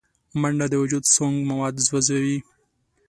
منډه 0.41 0.65
د 0.69 0.73
وجود 0.83 1.03
سونګ 1.13 1.35
مواد 1.49 1.75
سوځوي 1.87 2.37